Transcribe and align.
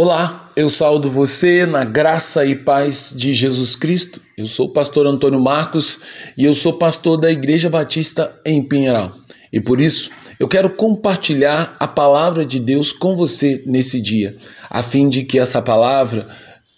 Olá, 0.00 0.48
eu 0.54 0.70
saúdo 0.70 1.10
você 1.10 1.66
na 1.66 1.82
graça 1.82 2.46
e 2.46 2.54
paz 2.54 3.12
de 3.16 3.34
Jesus 3.34 3.74
Cristo. 3.74 4.20
Eu 4.36 4.46
sou 4.46 4.66
o 4.66 4.72
pastor 4.72 5.08
Antônio 5.08 5.42
Marcos 5.42 5.98
e 6.36 6.44
eu 6.44 6.54
sou 6.54 6.74
pastor 6.74 7.20
da 7.20 7.32
Igreja 7.32 7.68
Batista 7.68 8.32
em 8.46 8.62
Pinheiral. 8.62 9.12
E 9.52 9.60
por 9.60 9.80
isso, 9.80 10.08
eu 10.38 10.46
quero 10.46 10.70
compartilhar 10.70 11.74
a 11.80 11.88
palavra 11.88 12.46
de 12.46 12.60
Deus 12.60 12.92
com 12.92 13.16
você 13.16 13.64
nesse 13.66 14.00
dia, 14.00 14.36
a 14.70 14.84
fim 14.84 15.08
de 15.08 15.24
que 15.24 15.36
essa 15.36 15.60
palavra, 15.60 16.28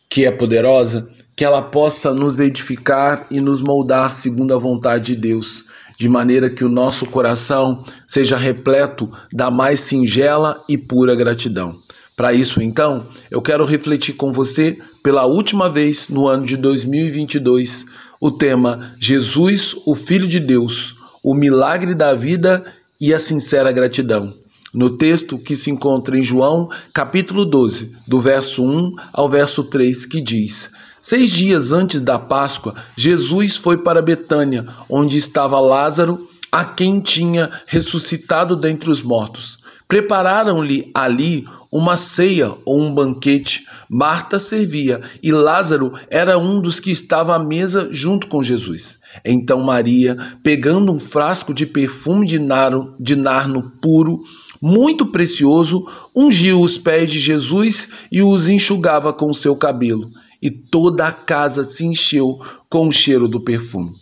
que 0.09 0.25
é 0.25 0.31
poderosa, 0.31 1.07
que 1.37 1.45
ela 1.45 1.61
possa 1.61 2.15
nos 2.15 2.41
edificar 2.41 3.27
e 3.31 3.39
nos 3.39 3.61
moldar 3.61 4.15
segundo 4.15 4.55
a 4.55 4.59
vontade 4.59 5.15
de 5.15 5.21
Deus, 5.21 5.67
de 5.99 6.09
maneira 6.09 6.49
que 6.49 6.65
o 6.65 6.71
nosso 6.71 7.05
coração 7.05 7.85
seja 8.09 8.39
repleto 8.39 9.13
da 9.31 9.51
mais 9.51 9.81
singela 9.81 10.65
e 10.67 10.79
pura 10.79 11.15
gratidão. 11.15 11.75
Para 12.21 12.35
isso, 12.35 12.61
então, 12.61 13.07
eu 13.31 13.41
quero 13.41 13.65
refletir 13.65 14.13
com 14.13 14.31
você 14.31 14.77
pela 15.03 15.25
última 15.25 15.71
vez 15.71 16.11
no 16.11 16.29
ano 16.29 16.45
de 16.45 16.55
2022 16.55 17.87
o 18.21 18.31
tema 18.31 18.95
Jesus, 19.01 19.75
o 19.87 19.97
Filho 19.97 20.29
de 20.29 20.39
Deus, 20.39 20.97
o 21.25 21.35
milagre 21.35 21.95
da 21.95 22.15
vida 22.15 22.63
e 23.01 23.15
a 23.15 23.19
sincera 23.19 23.73
gratidão. 23.73 24.35
No 24.75 24.91
texto 24.99 25.39
que 25.39 25.57
se 25.57 25.71
encontra 25.71 26.15
em 26.19 26.23
João, 26.23 26.69
capítulo 26.93 27.47
12, 27.47 27.97
do 28.07 28.21
verso 28.21 28.63
1 28.63 28.93
ao 29.15 29.27
verso 29.27 29.65
3, 29.65 30.05
que 30.05 30.21
diz: 30.21 30.73
Seis 31.01 31.31
dias 31.31 31.73
antes 31.73 32.03
da 32.03 32.19
Páscoa, 32.19 32.75
Jesus 32.99 33.57
foi 33.57 33.79
para 33.79 34.03
Betânia, 34.03 34.67
onde 34.91 35.17
estava 35.17 35.59
Lázaro, 35.59 36.29
a 36.53 36.67
quem 36.67 37.01
tinha 37.01 37.51
ressuscitado 37.67 38.55
dentre 38.57 38.91
os 38.91 39.01
mortos. 39.01 39.59
Prepararam-lhe 39.89 40.91
ali 40.95 41.47
uma 41.71 41.97
ceia 41.97 42.53
ou 42.65 42.81
um 42.81 42.93
banquete. 42.93 43.67
Marta 43.89 44.39
servia 44.39 45.01
e 45.23 45.31
Lázaro 45.31 45.93
era 46.09 46.39
um 46.39 46.61
dos 46.61 46.81
que 46.81 46.91
estava 46.91 47.35
à 47.35 47.39
mesa 47.39 47.89
junto 47.91 48.27
com 48.27 48.43
Jesus. 48.43 48.99
Então 49.25 49.61
Maria, 49.61 50.17
pegando 50.43 50.93
um 50.93 50.99
frasco 50.99 51.53
de 51.53 51.67
perfume 51.67 52.27
de 52.27 52.39
nardo, 52.39 52.95
de 52.99 53.17
narno 53.17 53.71
puro, 53.83 54.19
muito 54.61 55.07
precioso, 55.07 55.87
ungiu 56.15 56.61
os 56.61 56.77
pés 56.77 57.11
de 57.11 57.19
Jesus 57.19 57.89
e 58.13 58.23
os 58.23 58.49
enxugava 58.49 59.13
com 59.13 59.33
seu 59.33 59.57
cabelo. 59.57 60.09
E 60.43 60.51
toda 60.51 61.07
a 61.07 61.13
casa 61.13 61.65
se 61.65 61.85
encheu 61.85 62.39
com 62.69 62.89
o 62.89 62.93
cheiro 62.93 63.29
do 63.29 63.41
perfume. 63.41 63.95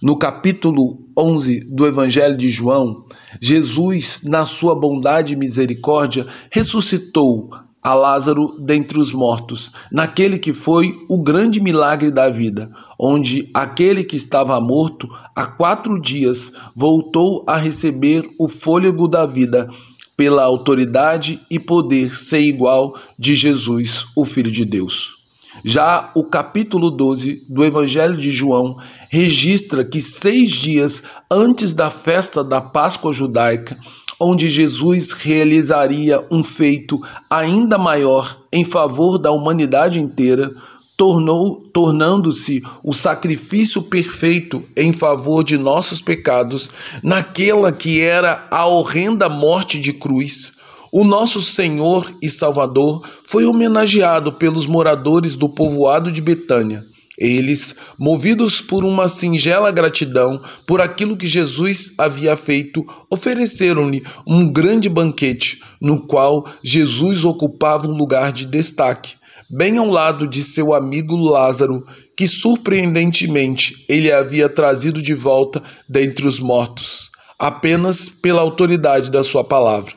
No 0.00 0.16
capítulo 0.16 1.00
11 1.18 1.64
do 1.74 1.84
Evangelho 1.84 2.36
de 2.36 2.48
João, 2.48 3.04
Jesus, 3.40 4.22
na 4.22 4.44
sua 4.44 4.72
bondade 4.72 5.32
e 5.32 5.36
misericórdia, 5.36 6.24
ressuscitou 6.52 7.50
a 7.82 7.94
Lázaro 7.94 8.56
dentre 8.60 8.96
os 8.96 9.10
mortos, 9.10 9.72
naquele 9.90 10.38
que 10.38 10.52
foi 10.52 10.94
o 11.08 11.20
grande 11.20 11.60
milagre 11.60 12.12
da 12.12 12.28
vida, 12.28 12.70
onde 12.96 13.50
aquele 13.52 14.04
que 14.04 14.14
estava 14.14 14.60
morto 14.60 15.08
há 15.34 15.46
quatro 15.46 16.00
dias 16.00 16.52
voltou 16.76 17.42
a 17.44 17.56
receber 17.56 18.24
o 18.38 18.46
fôlego 18.46 19.08
da 19.08 19.26
vida 19.26 19.68
pela 20.16 20.44
autoridade 20.44 21.40
e 21.50 21.58
poder 21.58 22.14
ser 22.14 22.40
igual 22.40 22.96
de 23.18 23.34
Jesus, 23.34 24.06
o 24.14 24.24
Filho 24.24 24.50
de 24.50 24.64
Deus. 24.64 25.17
Já 25.64 26.10
o 26.14 26.24
capítulo 26.24 26.90
12 26.90 27.44
do 27.48 27.64
Evangelho 27.64 28.16
de 28.16 28.30
João 28.30 28.76
registra 29.08 29.84
que 29.84 30.00
seis 30.00 30.50
dias 30.50 31.02
antes 31.30 31.74
da 31.74 31.90
festa 31.90 32.44
da 32.44 32.60
Páscoa 32.60 33.12
judaica, 33.12 33.76
onde 34.20 34.50
Jesus 34.50 35.12
realizaria 35.12 36.24
um 36.30 36.42
feito 36.42 37.00
ainda 37.30 37.78
maior 37.78 38.40
em 38.52 38.64
favor 38.64 39.18
da 39.18 39.30
humanidade 39.30 40.00
inteira, 40.00 40.50
tornou 40.96 41.60
tornando-se 41.72 42.60
o 42.82 42.92
sacrifício 42.92 43.80
perfeito 43.80 44.62
em 44.76 44.92
favor 44.92 45.44
de 45.44 45.56
nossos 45.56 46.00
pecados, 46.00 46.70
naquela 47.02 47.70
que 47.70 48.00
era 48.00 48.48
a 48.50 48.66
horrenda 48.66 49.28
morte 49.28 49.78
de 49.78 49.92
cruz. 49.92 50.57
O 50.90 51.04
nosso 51.04 51.42
Senhor 51.42 52.10
e 52.22 52.30
Salvador 52.30 53.06
foi 53.22 53.44
homenageado 53.44 54.32
pelos 54.32 54.64
moradores 54.64 55.36
do 55.36 55.46
povoado 55.46 56.10
de 56.10 56.18
Betânia. 56.22 56.82
Eles, 57.18 57.76
movidos 57.98 58.62
por 58.62 58.86
uma 58.86 59.06
singela 59.06 59.70
gratidão 59.70 60.40
por 60.66 60.80
aquilo 60.80 61.14
que 61.14 61.28
Jesus 61.28 61.92
havia 61.98 62.36
feito, 62.38 62.86
ofereceram-lhe 63.10 64.02
um 64.26 64.50
grande 64.50 64.88
banquete, 64.88 65.60
no 65.78 66.06
qual 66.06 66.46
Jesus 66.62 67.22
ocupava 67.22 67.86
um 67.86 67.94
lugar 67.94 68.32
de 68.32 68.46
destaque, 68.46 69.14
bem 69.50 69.76
ao 69.76 69.88
lado 69.88 70.26
de 70.26 70.42
seu 70.42 70.72
amigo 70.72 71.16
Lázaro, 71.16 71.84
que 72.16 72.26
surpreendentemente 72.26 73.84
ele 73.90 74.10
havia 74.10 74.48
trazido 74.48 75.02
de 75.02 75.12
volta 75.12 75.62
dentre 75.86 76.26
os 76.26 76.40
mortos, 76.40 77.10
apenas 77.38 78.08
pela 78.08 78.40
autoridade 78.40 79.10
da 79.10 79.22
sua 79.22 79.44
palavra 79.44 79.92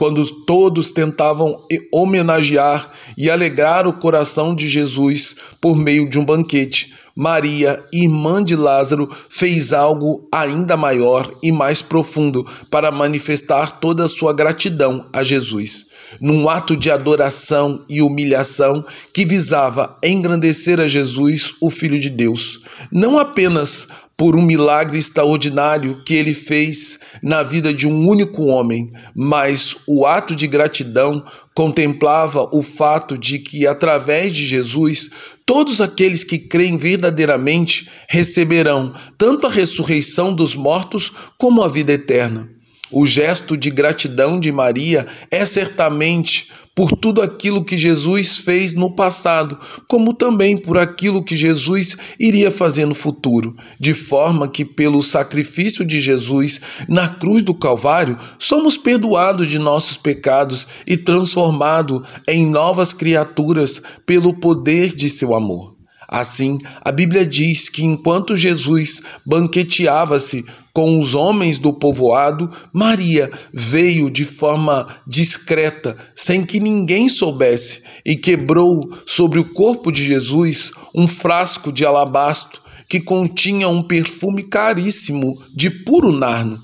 quando 0.00 0.24
todos 0.46 0.92
tentavam 0.92 1.62
homenagear 1.92 2.90
e 3.18 3.30
alegrar 3.30 3.86
o 3.86 3.92
coração 3.92 4.54
de 4.54 4.66
Jesus 4.66 5.36
por 5.60 5.76
meio 5.76 6.08
de 6.08 6.18
um 6.18 6.24
banquete, 6.24 6.94
Maria, 7.14 7.82
irmã 7.92 8.42
de 8.42 8.56
Lázaro, 8.56 9.14
fez 9.28 9.74
algo 9.74 10.26
ainda 10.32 10.74
maior 10.74 11.30
e 11.42 11.52
mais 11.52 11.82
profundo 11.82 12.46
para 12.70 12.90
manifestar 12.90 13.78
toda 13.78 14.04
a 14.06 14.08
sua 14.08 14.32
gratidão 14.32 15.04
a 15.12 15.22
Jesus, 15.22 15.84
num 16.18 16.48
ato 16.48 16.74
de 16.74 16.90
adoração 16.90 17.84
e 17.86 18.00
humilhação 18.00 18.82
que 19.12 19.26
visava 19.26 19.98
engrandecer 20.02 20.80
a 20.80 20.88
Jesus, 20.88 21.52
o 21.60 21.68
Filho 21.68 22.00
de 22.00 22.08
Deus, 22.08 22.60
não 22.90 23.18
apenas 23.18 23.86
por 24.20 24.36
um 24.36 24.42
milagre 24.42 24.98
extraordinário 24.98 26.02
que 26.04 26.12
ele 26.12 26.34
fez 26.34 26.98
na 27.22 27.42
vida 27.42 27.72
de 27.72 27.88
um 27.88 28.06
único 28.06 28.42
homem, 28.48 28.92
mas 29.14 29.74
o 29.88 30.04
ato 30.04 30.36
de 30.36 30.46
gratidão 30.46 31.24
contemplava 31.54 32.46
o 32.52 32.62
fato 32.62 33.16
de 33.16 33.38
que, 33.38 33.66
através 33.66 34.36
de 34.36 34.44
Jesus, 34.44 35.08
todos 35.46 35.80
aqueles 35.80 36.22
que 36.22 36.36
creem 36.36 36.76
verdadeiramente 36.76 37.88
receberão 38.06 38.92
tanto 39.16 39.46
a 39.46 39.50
ressurreição 39.50 40.34
dos 40.34 40.54
mortos 40.54 41.10
como 41.38 41.62
a 41.62 41.68
vida 41.68 41.94
eterna. 41.94 42.59
O 42.92 43.06
gesto 43.06 43.56
de 43.56 43.70
gratidão 43.70 44.40
de 44.40 44.50
Maria 44.50 45.06
é 45.30 45.44
certamente 45.46 46.50
por 46.74 46.92
tudo 46.92 47.20
aquilo 47.20 47.64
que 47.64 47.76
Jesus 47.76 48.38
fez 48.38 48.74
no 48.74 48.94
passado, 48.94 49.58
como 49.86 50.14
também 50.14 50.56
por 50.56 50.78
aquilo 50.78 51.22
que 51.22 51.36
Jesus 51.36 51.96
iria 52.18 52.50
fazer 52.50 52.86
no 52.86 52.94
futuro, 52.94 53.54
de 53.78 53.92
forma 53.92 54.48
que, 54.48 54.64
pelo 54.64 55.02
sacrifício 55.02 55.84
de 55.84 56.00
Jesus 56.00 56.60
na 56.88 57.08
cruz 57.08 57.42
do 57.42 57.54
Calvário, 57.54 58.16
somos 58.38 58.76
perdoados 58.76 59.48
de 59.48 59.58
nossos 59.58 59.96
pecados 59.96 60.66
e 60.86 60.96
transformados 60.96 62.06
em 62.26 62.46
novas 62.46 62.92
criaturas 62.92 63.82
pelo 64.06 64.34
poder 64.40 64.94
de 64.94 65.10
seu 65.10 65.34
amor. 65.34 65.79
Assim, 66.10 66.58
a 66.80 66.90
Bíblia 66.90 67.24
diz 67.24 67.68
que 67.68 67.84
enquanto 67.84 68.36
Jesus 68.36 69.00
banqueteava-se 69.24 70.44
com 70.72 70.98
os 70.98 71.14
homens 71.14 71.56
do 71.56 71.72
povoado, 71.72 72.50
Maria 72.72 73.30
veio 73.54 74.10
de 74.10 74.24
forma 74.24 74.88
discreta, 75.06 75.96
sem 76.12 76.44
que 76.44 76.58
ninguém 76.58 77.08
soubesse, 77.08 77.82
e 78.04 78.16
quebrou 78.16 78.90
sobre 79.06 79.38
o 79.38 79.52
corpo 79.52 79.92
de 79.92 80.04
Jesus 80.04 80.72
um 80.92 81.06
frasco 81.06 81.72
de 81.72 81.86
alabastro 81.86 82.60
que 82.88 83.00
continha 83.00 83.68
um 83.68 83.80
perfume 83.80 84.42
caríssimo 84.42 85.40
de 85.54 85.70
puro 85.70 86.10
narno. 86.10 86.58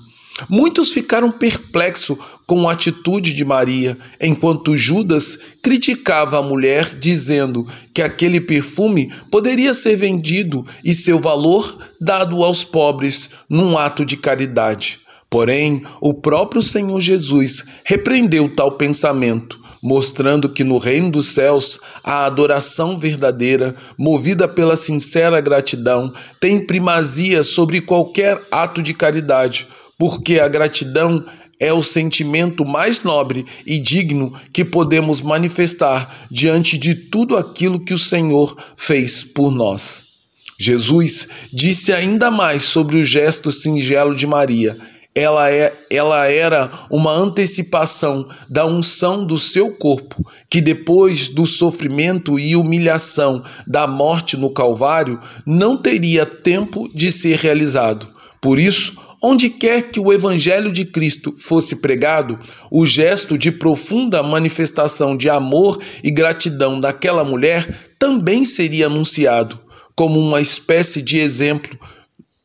Muitos 0.49 0.91
ficaram 0.91 1.31
perplexos 1.31 2.17
com 2.47 2.67
a 2.67 2.71
atitude 2.71 3.33
de 3.33 3.43
Maria, 3.43 3.97
enquanto 4.21 4.77
Judas 4.77 5.37
criticava 5.61 6.39
a 6.39 6.41
mulher, 6.41 6.95
dizendo 6.97 7.67
que 7.93 8.01
aquele 8.01 8.39
perfume 8.39 9.11
poderia 9.29 9.73
ser 9.73 9.97
vendido 9.97 10.65
e 10.83 10.93
seu 10.93 11.19
valor 11.19 11.77
dado 11.99 12.41
aos 12.43 12.63
pobres 12.63 13.29
num 13.49 13.77
ato 13.77 14.05
de 14.05 14.15
caridade. 14.15 14.99
Porém, 15.29 15.81
o 15.99 16.13
próprio 16.13 16.63
Senhor 16.63 17.01
Jesus 17.01 17.65
repreendeu 17.83 18.55
tal 18.55 18.71
pensamento, 18.71 19.59
mostrando 19.83 20.47
que 20.47 20.63
no 20.63 20.77
reino 20.77 21.11
dos 21.11 21.27
céus 21.27 21.81
a 22.01 22.25
adoração 22.25 22.97
verdadeira, 22.97 23.75
movida 23.97 24.47
pela 24.47 24.77
sincera 24.77 25.41
gratidão, 25.41 26.13
tem 26.39 26.65
primazia 26.65 27.43
sobre 27.43 27.81
qualquer 27.81 28.41
ato 28.49 28.81
de 28.81 28.93
caridade 28.93 29.67
porque 29.97 30.39
a 30.39 30.47
gratidão 30.47 31.25
é 31.59 31.73
o 31.73 31.81
sentimento 31.81 32.65
mais 32.65 33.03
nobre 33.03 33.45
e 33.65 33.79
digno 33.79 34.33
que 34.53 34.63
podemos 34.63 35.21
manifestar 35.21 36.27
diante 36.29 36.77
de 36.77 36.93
tudo 36.93 37.35
aquilo 37.35 37.79
que 37.79 37.93
o 37.93 37.99
Senhor 37.99 38.55
fez 38.75 39.23
por 39.23 39.51
nós. 39.51 40.05
Jesus 40.59 41.27
disse 41.53 41.93
ainda 41.93 42.31
mais 42.31 42.63
sobre 42.63 42.97
o 42.97 43.05
gesto 43.05 43.51
singelo 43.51 44.15
de 44.15 44.25
Maria. 44.25 44.77
ela, 45.13 45.49
é, 45.49 45.75
ela 45.89 46.27
era 46.27 46.69
uma 46.91 47.11
antecipação 47.11 48.27
da 48.47 48.67
unção 48.67 49.25
do 49.25 49.39
seu 49.39 49.71
corpo, 49.71 50.23
que 50.47 50.61
depois 50.61 51.29
do 51.29 51.45
sofrimento 51.45 52.39
e 52.39 52.55
humilhação 52.55 53.43
da 53.65 53.87
morte 53.87 54.37
no 54.37 54.51
Calvário, 54.51 55.19
não 55.43 55.75
teria 55.75 56.23
tempo 56.23 56.87
de 56.93 57.11
ser 57.11 57.37
realizado. 57.37 58.07
Por 58.39 58.59
isso, 58.59 58.95
onde 59.21 59.49
quer 59.49 59.89
que 59.89 59.99
o 59.99 60.13
Evangelho 60.13 60.71
de 60.71 60.85
Cristo 60.85 61.33
fosse 61.37 61.77
pregado, 61.77 62.39
o 62.71 62.85
gesto 62.85 63.37
de 63.37 63.51
profunda 63.51 64.21
manifestação 64.21 65.15
de 65.15 65.29
amor 65.29 65.79
e 66.03 66.11
gratidão 66.11 66.79
daquela 66.79 67.23
mulher 67.23 67.67
também 67.97 68.45
seria 68.45 68.87
anunciado, 68.87 69.59
como 69.95 70.19
uma 70.19 70.41
espécie 70.41 71.01
de 71.01 71.17
exemplo 71.17 71.77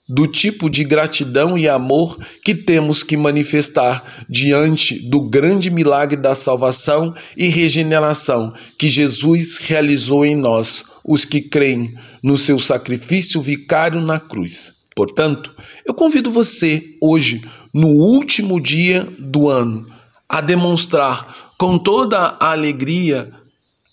do 0.09 0.27
tipo 0.27 0.69
de 0.69 0.85
gratidão 0.85 1.57
e 1.57 1.69
amor 1.69 2.19
que 2.45 2.55
temos 2.55 3.03
que 3.03 3.17
manifestar 3.17 4.05
diante 4.29 4.99
do 5.09 5.23
grande 5.23 5.71
milagre 5.71 6.21
da 6.21 6.35
salvação 6.35 7.15
e 7.37 7.49
regeneração 7.49 8.53
que 8.79 8.89
Jesus 8.89 9.57
realizou 9.59 10.25
em 10.25 10.37
nós, 10.37 10.85
os 11.05 11.25
que 11.25 11.41
creem 11.41 11.85
no 12.23 12.37
seu 12.37 12.59
sacrifício 12.59 13.41
vicário 13.41 14.01
na 14.01 14.21
cruz. 14.21 14.82
Portanto, 14.95 15.55
eu 15.87 15.95
convido 15.95 16.31
você 16.31 16.97
hoje, 17.01 17.43
no 17.73 17.89
último 17.89 18.61
dia 18.61 19.07
do 19.19 19.49
ano, 19.49 19.87
a 20.29 20.41
demonstrar 20.41 21.53
com 21.59 21.79
toda 21.79 22.37
a 22.41 22.53
alegria 22.53 23.33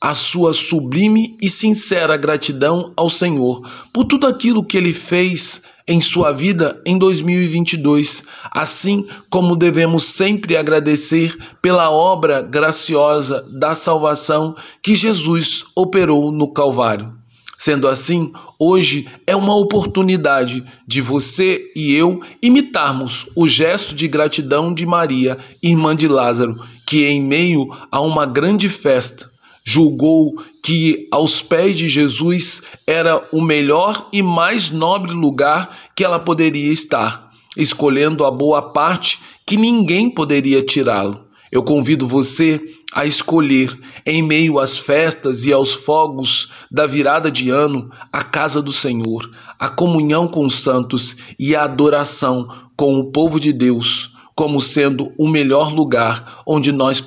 a 0.01 0.15
sua 0.15 0.53
sublime 0.53 1.37
e 1.41 1.49
sincera 1.49 2.15
gratidão 2.15 2.93
ao 2.95 3.09
Senhor 3.09 3.61
por 3.93 4.05
tudo 4.05 4.27
aquilo 4.27 4.63
que 4.63 4.77
ele 4.77 4.93
fez 4.93 5.63
em 5.85 5.99
sua 5.99 6.31
vida 6.31 6.79
em 6.85 6.97
2022, 6.97 8.23
assim 8.51 9.05
como 9.29 9.55
devemos 9.55 10.05
sempre 10.05 10.55
agradecer 10.55 11.35
pela 11.61 11.89
obra 11.89 12.41
graciosa 12.41 13.43
da 13.51 13.73
salvação 13.73 14.55
que 14.83 14.95
Jesus 14.95 15.65
operou 15.75 16.31
no 16.31 16.53
Calvário. 16.53 17.19
Sendo 17.61 17.89
assim, 17.89 18.31
hoje 18.57 19.06
é 19.27 19.35
uma 19.35 19.53
oportunidade 19.53 20.63
de 20.88 21.01
você 21.01 21.69
e 21.75 21.94
eu 21.94 22.21
imitarmos 22.41 23.25
o 23.35 23.50
gesto 23.50 23.94
de 23.94 24.07
gratidão 24.07 24.73
de 24.73 24.85
Maria, 24.85 25.38
irmã 25.61 25.94
de 25.94 26.07
Lázaro, 26.07 26.56
que 26.88 27.06
em 27.06 27.21
meio 27.21 27.67
a 27.91 28.00
uma 28.00 28.25
grande 28.25 28.69
festa 28.69 29.29
julgou 29.61 30.41
que 30.63 31.09
aos 31.11 31.41
pés 31.41 31.77
de 31.77 31.89
Jesus 31.89 32.61
era 32.88 33.27
o 33.29 33.41
melhor 33.41 34.07
e 34.13 34.23
mais 34.23 34.71
nobre 34.71 35.11
lugar 35.11 35.77
que 35.94 36.06
ela 36.06 36.17
poderia 36.17 36.71
estar, 36.71 37.29
escolhendo 37.57 38.23
a 38.23 38.31
boa 38.31 38.71
parte 38.71 39.19
que 39.45 39.57
ninguém 39.57 40.09
poderia 40.09 40.61
tirá-lo. 40.61 41.27
Eu 41.51 41.61
convido 41.63 42.07
você 42.07 42.61
a 42.94 43.06
escolher, 43.06 43.77
em 44.06 44.24
meio 44.24 44.59
às 44.59 44.77
festas 44.77 45.45
e 45.45 45.53
aos 45.53 45.74
fogos 45.74 46.50
da 46.71 46.88
virada 46.88 47.31
de 47.31 47.50
ano, 47.50 47.89
a 48.12 48.24
casa 48.24 48.62
do 48.62 48.71
Senhor, 48.71 49.30
a 49.59 49.68
comunhão 49.68 50.27
com 50.27 50.45
os 50.45 50.59
santos 50.59 51.15
e 51.38 51.56
a 51.56 51.63
adoração 51.63 52.47
com 52.75 53.00
o 53.00 53.12
povo 53.12 53.39
de 53.39 53.53
Deus 53.53 54.13
como 54.39 54.62
sendo 54.62 55.12
o 55.19 55.27
melhor 55.27 55.74
lugar 55.74 56.41
onde 56.47 56.71
nós 56.71 57.03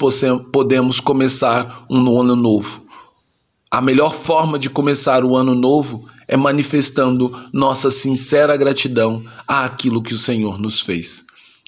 podemos 0.52 1.00
começar 1.00 1.87
um 1.88 2.20
ano 2.20 2.37
novo. 2.37 2.82
A 3.70 3.81
melhor 3.81 4.14
forma 4.14 4.58
de 4.58 4.69
começar 4.69 5.25
o 5.25 5.35
ano 5.35 5.55
novo 5.55 6.06
é 6.28 6.37
manifestando 6.37 7.35
nossa 7.50 7.90
sincera 7.90 8.55
gratidão 8.55 9.25
àquilo 9.49 10.02
que 10.02 10.12
o 10.12 10.19
Senhor 10.19 10.58
nos 10.58 10.82
fez. 10.82 11.25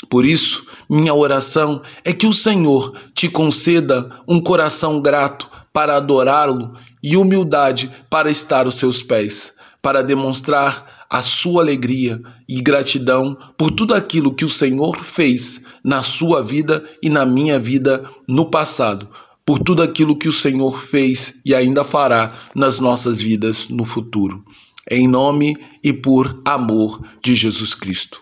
Por 0.09 0.25
isso, 0.25 0.67
minha 0.89 1.15
oração 1.15 1.81
é 2.05 2.13
que 2.13 2.27
o 2.27 2.33
Senhor 2.33 2.95
te 3.15 3.29
conceda 3.29 4.11
um 4.27 4.41
coração 4.41 5.01
grato 5.01 5.49
para 5.73 5.97
adorá-lo 5.97 6.73
e 7.03 7.17
humildade 7.17 7.91
para 8.09 8.31
estar 8.31 8.67
aos 8.67 8.77
seus 8.77 9.03
pés, 9.03 9.55
para 9.83 10.03
demonstrar 10.03 11.07
a 11.11 11.23
sua 11.23 11.63
alegria 11.63 12.21
e 12.49 12.61
gratidão 12.61 13.37
por 13.57 13.71
tudo 13.71 13.95
aquilo 13.95 14.35
que 14.35 14.45
o 14.45 14.49
Senhor 14.49 14.97
fez 14.97 15.63
na 15.83 16.03
sua 16.03 16.43
vida 16.43 16.85
e 17.03 17.09
na 17.09 17.25
minha 17.25 17.59
vida 17.59 18.05
no 18.27 18.51
passado, 18.51 19.09
por 19.45 19.59
tudo 19.59 19.83
aquilo 19.83 20.19
que 20.19 20.29
o 20.29 20.33
Senhor 20.33 20.81
fez 20.81 21.41
e 21.45 21.55
ainda 21.55 21.85
fará 21.85 22.33
nas 22.55 22.79
nossas 22.79 23.21
vidas 23.21 23.69
no 23.69 23.85
futuro. 23.85 24.45
Em 24.91 25.07
nome 25.07 25.57
e 25.83 25.93
por 25.93 26.41
amor 26.45 27.01
de 27.23 27.35
Jesus 27.35 27.75
Cristo. 27.75 28.21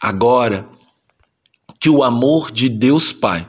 Agora, 0.00 0.68
que 1.84 1.90
o 1.90 2.02
amor 2.02 2.50
de 2.50 2.70
Deus 2.70 3.12
Pai, 3.12 3.46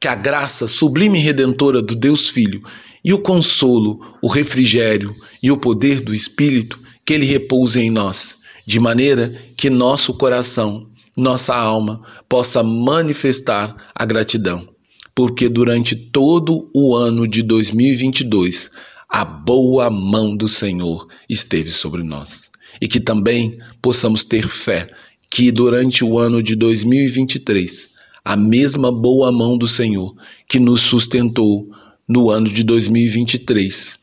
que 0.00 0.08
a 0.08 0.16
graça 0.16 0.66
sublime 0.66 1.16
e 1.16 1.22
redentora 1.22 1.80
do 1.80 1.94
Deus 1.94 2.28
Filho 2.28 2.60
e 3.04 3.14
o 3.14 3.22
consolo, 3.22 4.00
o 4.20 4.26
refrigério 4.26 5.14
e 5.40 5.48
o 5.52 5.56
poder 5.56 6.00
do 6.00 6.12
Espírito 6.12 6.80
que 7.04 7.14
ele 7.14 7.24
repouse 7.24 7.78
em 7.80 7.88
nós, 7.88 8.38
de 8.66 8.80
maneira 8.80 9.32
que 9.56 9.70
nosso 9.70 10.12
coração, 10.14 10.88
nossa 11.16 11.54
alma 11.54 12.02
possa 12.28 12.64
manifestar 12.64 13.76
a 13.94 14.04
gratidão, 14.04 14.68
porque 15.14 15.48
durante 15.48 15.94
todo 15.94 16.68
o 16.74 16.96
ano 16.96 17.28
de 17.28 17.44
2022 17.44 18.70
a 19.08 19.24
boa 19.24 19.88
mão 19.88 20.36
do 20.36 20.48
Senhor 20.48 21.06
esteve 21.28 21.70
sobre 21.70 22.02
nós. 22.02 22.50
E 22.80 22.88
que 22.88 22.98
também 22.98 23.56
possamos 23.80 24.24
ter 24.24 24.48
fé 24.48 24.88
que 25.30 25.50
durante 25.50 26.04
o 26.04 26.18
ano 26.18 26.42
de 26.42 26.54
2023 26.56 27.90
a 28.24 28.36
mesma 28.36 28.92
boa 28.92 29.30
mão 29.32 29.56
do 29.56 29.68
Senhor 29.68 30.14
que 30.48 30.58
nos 30.58 30.80
sustentou 30.82 31.68
no 32.08 32.30
ano 32.30 32.48
de 32.48 32.62
2023 32.62 33.98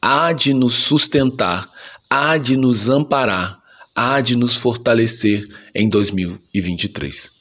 há 0.00 0.32
de 0.32 0.52
nos 0.52 0.74
sustentar 0.74 1.70
há 2.10 2.36
de 2.36 2.56
nos 2.56 2.88
amparar, 2.88 3.60
há 3.94 4.20
de 4.20 4.36
nos 4.36 4.56
fortalecer 4.56 5.44
em 5.74 5.88
2023. 5.88 7.32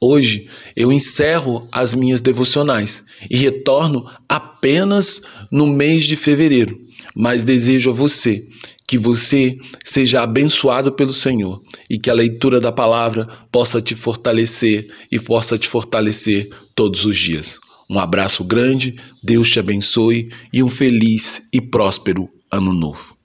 Hoje 0.00 0.48
eu 0.76 0.92
encerro 0.92 1.68
as 1.72 1.94
minhas 1.94 2.20
devocionais 2.20 3.04
e 3.30 3.36
retorno 3.36 4.08
apenas 4.28 5.22
no 5.50 5.66
mês 5.66 6.04
de 6.04 6.16
fevereiro, 6.16 6.80
mas 7.14 7.44
desejo 7.44 7.90
a 7.90 7.92
você 7.92 8.46
que 8.86 8.98
você 8.98 9.56
seja 9.82 10.22
abençoado 10.22 10.92
pelo 10.92 11.14
Senhor 11.14 11.60
e 11.88 11.98
que 11.98 12.10
a 12.10 12.14
leitura 12.14 12.60
da 12.60 12.70
palavra 12.70 13.26
possa 13.50 13.80
te 13.80 13.94
fortalecer 13.94 14.86
e 15.10 15.18
possa 15.18 15.58
te 15.58 15.66
fortalecer 15.66 16.50
todos 16.74 17.04
os 17.04 17.16
dias. 17.16 17.58
Um 17.88 17.98
abraço 17.98 18.44
grande, 18.44 18.96
Deus 19.22 19.50
te 19.50 19.58
abençoe 19.58 20.30
e 20.52 20.62
um 20.62 20.68
feliz 20.68 21.48
e 21.52 21.60
próspero 21.60 22.28
ano 22.50 22.72
novo. 22.72 23.16